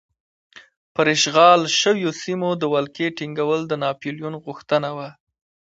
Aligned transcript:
پر 0.93 1.05
اشغال 1.15 1.59
شویو 1.79 2.11
سیمو 2.21 2.49
د 2.57 2.63
ولکې 2.73 3.15
ټینګول 3.17 3.61
د 3.67 3.73
ناپلیون 3.83 4.33
غوښتنه 4.45 4.89
وه. 4.97 5.09